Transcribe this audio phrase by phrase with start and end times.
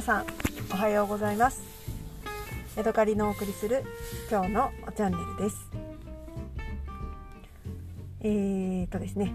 [0.00, 0.26] 皆さん
[0.72, 1.60] おはようございます。
[2.74, 3.84] ヤドカリのお送りする
[4.30, 5.68] 今日のチャンネルです。
[8.22, 9.34] えーとですね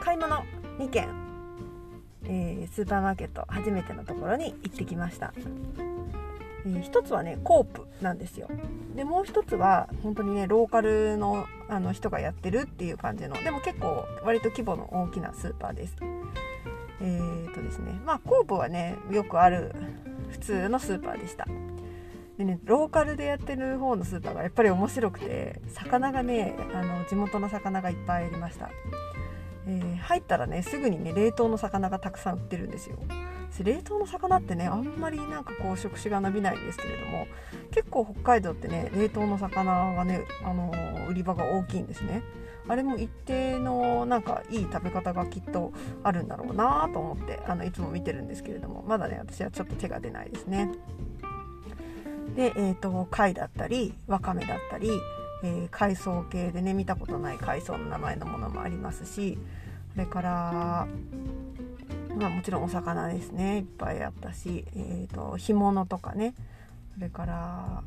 [0.00, 0.42] 買い物
[0.78, 1.10] 2件、
[2.24, 5.34] えー、スーパーマーケット初めてのところに行ってきました、
[6.64, 8.48] えー、一つはねコープなんですよ。
[8.96, 15.96] でもう一つは本当にねローカルのあの人がやってるっていう感じのでも結構割と規模の大きなスーパーです。
[17.00, 19.74] えーとですねまあコープはねよくある
[20.30, 21.46] 普通のスーパーでした。
[22.36, 28.70] でねローカルでやってる方のスーパーがやっぱり面白くて魚がねあの地元の魚がいっぱいありました、
[30.08, 32.96] 入ったらねすぐにね冷凍の魚がたくさん売ってるんですよ
[33.62, 37.26] 冷凍の魚ってねあんまりなんかこう食指が伸びないんですけれども
[37.72, 42.22] 結構北海道ってね冷凍の魚がね、あのー、売り場が大きいんですね
[42.68, 50.72] あれも一定のなんかいい食べ方がきっとあるんだろうなと思ってあのいつも見てるんですけれどもまだね私はちょっと手が出ないですね。
[52.34, 54.90] で、えーと、貝だったりわかめだったり、
[55.42, 59.38] えー、海藻系でね見たことない海藻の名前のものもありますし
[59.98, 60.86] それから
[62.16, 63.58] まあ、もちろんお魚ですね。
[63.58, 66.34] いっぱいあったし、えーと、干物とかね。
[66.94, 67.82] それから、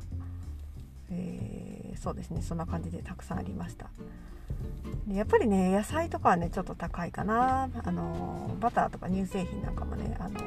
[1.10, 2.42] えー、そうですね。
[2.42, 3.90] そんな感じでたくさんありました。
[5.08, 7.70] でやっぱりね野菜とかはねちょっと高いかな。
[7.82, 10.42] あのバターとか乳製品なんかもねあの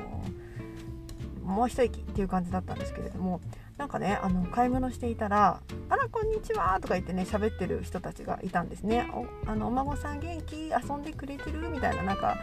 [1.44, 3.40] もう一息っていう感じだったんですけれども
[3.76, 10.68] なんかねあの買い物していたら「あらこんにちは」とか言ってね喋ってる人たちがいたんですねおあのお孫さん元気？
[10.68, 11.68] 遊んでくれてる？
[11.68, 12.36] みたいななんか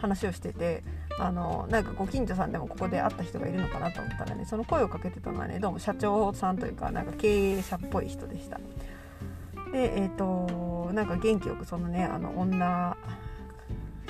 [0.00, 0.82] 話をしてて
[1.18, 8.58] あのなんかご近所さんでもここで会った人がいるのかなと思ったらねその声をかけてたのはねどうも社長さんというかなんか経営者っぽい人でした。
[9.72, 12.96] でえっ、ー、となんか元気よくそのねあの女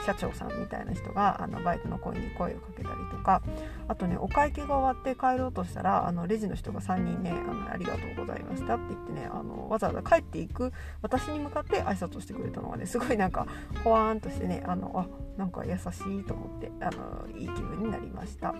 [0.08, 3.42] 社長さんみたいな人があのバイトの子に声をかけたりとか
[3.88, 13.46] あとねお会計が終わって帰ろうとしたらあのレジの人が3人ねあの「ありがとうございました」って言ってねあのわざわざ帰っていく私に向かって挨拶をしてくれたのがねすごいなんか
[13.84, 15.06] ほわーんとしてねあのあ
[15.38, 18.54] なんか優しいと思ってあのいい気分になりました。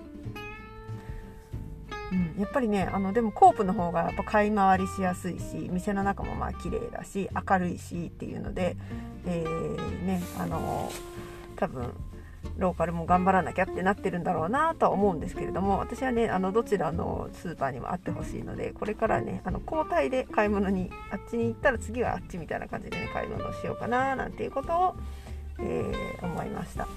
[2.10, 8.76] うん、やっぱりねあのでもコープの方がやっぱ買い回りしやすいし店の中もまあ綺麗だし明るいしっていうので、
[9.26, 10.90] えー、ねあの
[11.58, 11.92] 多分
[12.56, 24.96] ローカルも頑張らなきゃってなってるんだろうなとは思うんですけれども私はねあのどちらのスーパーにもあってほしいのでこれからねあの交代で買い物にあっちに行ったら次はあっちみたいな感じでね買い物をしようかななんていうことを、
[25.60, 26.88] えー、思いました。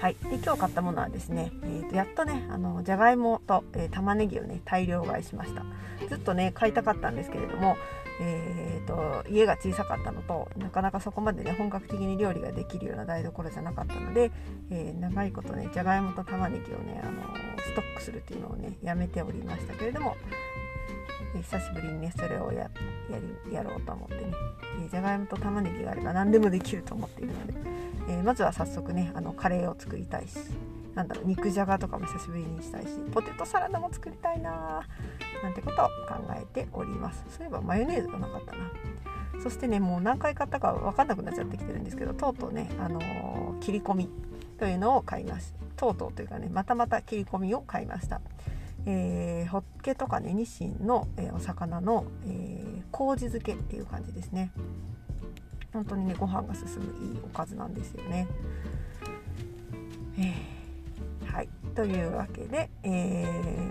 [0.00, 5.62] はい、で今日買ったものはですね、えー、とやっとねあのじゃがいもと、えー、玉ねぎをね大量買いしました
[6.08, 7.76] ずっとね買いたかったんですけれども、
[8.22, 14.30] えーと、家が小さかったのとなかなかそこまでね本格的に料理ができるような台所じゃなかったので、
[14.70, 17.22] えー、長いことねじゃがいもと玉ねぎをねあの
[17.62, 20.16] ストックするっていうのをねやめておりましたけれども
[21.34, 22.70] え久しぶりにねそれをや
[23.48, 24.32] りやろうと思ってね、
[24.82, 27.54] えー、じゃがいもと玉ねぎがあれば何でもできると思っているので、
[28.08, 30.36] え、まずは早速ねあのカレーを作りたいし
[30.94, 34.86] なんだろう肉じゃがとかも久しぶりにしたいしポテトサラダも作りたいな
[35.42, 37.24] なんてことを考えております。
[37.28, 38.70] そういえばマヨネーズがなかったな。
[39.42, 44.10] そしてねもう何回買ったか分かんなくなっちゃってきてるんですけどとうとうね、あのー、切り込み
[44.58, 48.20] というのを買いますとうとうというかねまたまた切り込みを買いました。
[48.86, 54.50] えー、ホッケとかねニシンの、えー、お魚の、えー、麹漬けっていう感じですね。
[55.72, 58.26] 本当にねご飯が進むいいおかずなんですよね、
[60.18, 60.59] えー、
[61.80, 63.24] というわけで、え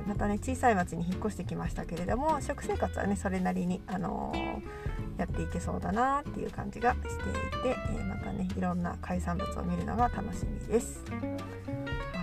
[0.03, 11.03] ー、またね小さい町に引っ越してきましたけれども食生活はねそれなりに、あのー、やっていけそうだなっていう感じがしていて、えー、またねいろんな海産物を見るのが楽しみです。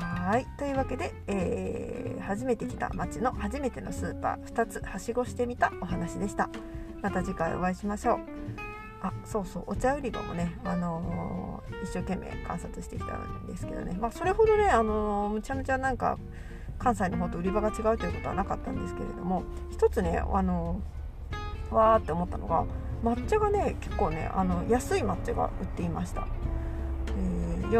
[0.00, 0.46] はい。
[0.58, 6.50] というわけで、えー、初めて来た町の初めてのスーパー2つはしごしてみたお話でした。
[7.00, 8.65] また次回お会いしましょう。
[9.06, 16.18] あそうそうお茶売り場もね、あのー、一生懸命観察してきたんですけどね、まあ、それほどね、あのー、むちゃむちゃなんか
[16.78, 22.64] 関西の方と売り場が違うということはなかったんですけれども一つね、あのー、わーって思ったのが
[23.04, 26.26] 抹茶がね結構ねあの安い抹茶が売っていました、
[27.08, 27.70] えー、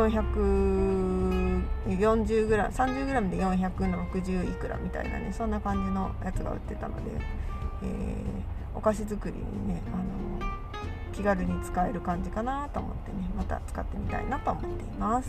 [1.86, 7.10] 440g、30g で460いくらみたいなねそんな感じのやつが売ってたので、
[7.82, 10.35] えー、お菓子作りにね、あの
[11.16, 15.28] 気軽に使える感じかなと思ってねまた使ってみたいなと思っています。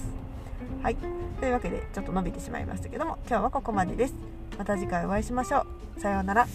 [0.84, 0.98] はい
[1.39, 4.13] というわけでちょっと伸びてしまいましたけども今日はここまでです。
[4.57, 5.66] また次回お会いしましょ
[5.98, 6.01] う。
[6.01, 6.48] さようなら。